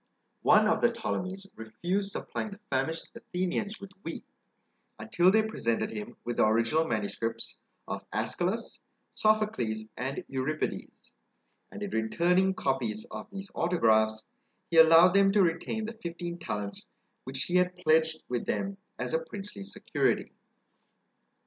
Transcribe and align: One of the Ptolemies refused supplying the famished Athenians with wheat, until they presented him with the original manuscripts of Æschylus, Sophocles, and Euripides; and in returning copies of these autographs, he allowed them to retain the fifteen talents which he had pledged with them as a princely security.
One 0.41 0.67
of 0.67 0.81
the 0.81 0.91
Ptolemies 0.91 1.45
refused 1.55 2.09
supplying 2.11 2.49
the 2.49 2.59
famished 2.71 3.09
Athenians 3.13 3.79
with 3.79 3.91
wheat, 4.01 4.25
until 4.97 5.29
they 5.29 5.43
presented 5.43 5.91
him 5.91 6.17
with 6.23 6.37
the 6.37 6.47
original 6.47 6.85
manuscripts 6.87 7.59
of 7.87 8.09
Æschylus, 8.09 8.79
Sophocles, 9.13 9.89
and 9.95 10.23
Euripides; 10.27 11.13
and 11.71 11.83
in 11.83 11.91
returning 11.91 12.55
copies 12.55 13.05
of 13.11 13.29
these 13.29 13.51
autographs, 13.53 14.23
he 14.71 14.77
allowed 14.77 15.13
them 15.13 15.31
to 15.33 15.43
retain 15.43 15.85
the 15.85 15.93
fifteen 15.93 16.39
talents 16.39 16.87
which 17.23 17.43
he 17.43 17.57
had 17.57 17.75
pledged 17.77 18.23
with 18.27 18.47
them 18.47 18.77
as 18.97 19.13
a 19.13 19.23
princely 19.23 19.61
security. 19.61 20.31